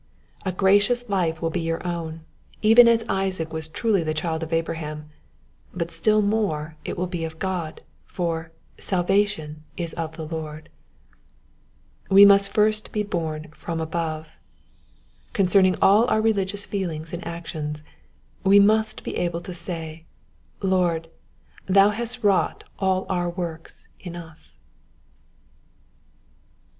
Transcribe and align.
A 0.45 0.51
gracious 0.51 1.07
life 1.09 1.43
will 1.43 1.51
be 1.51 1.59
your 1.59 1.85
own, 1.85 2.21
even 2.63 2.87
as 2.87 3.05
Isaac 3.07 3.53
was 3.53 3.67
truly 3.67 4.01
the 4.01 4.15
child 4.15 4.41
of 4.41 4.51
Abraham; 4.51 5.09
but 5.75 5.91
still 5.91 6.23
more 6.23 6.75
it 6.83 6.97
will 6.97 7.05
be 7.05 7.23
of 7.23 7.37
God; 7.37 7.83
for" 8.07 8.51
Salvation 8.89 9.61
is 9.77 9.93
of 9.93 10.17
the 10.17 10.25
Lord." 10.25 10.69
We 12.09 12.25
must 12.25 12.91
be 12.91 13.03
born 13.03 13.49
from 13.51 13.79
above. 13.79 14.39
Concerning 15.33 15.75
all 15.83 16.07
our 16.09 16.19
religious 16.19 16.65
feelings 16.65 17.13
and 17.13 17.23
actions, 17.23 17.83
we 18.43 18.59
mnst 18.59 19.03
be 19.03 19.15
able 19.17 19.41
to 19.41 19.53
say," 19.53 20.05
Lord, 20.63 21.09
thou 21.67 21.91
hast 21.91 22.23
wrought 22.23 22.63
all 22.79 23.05
our 23.07 23.29
works 23.29 23.87
in 23.99 24.15
us. 24.15 24.57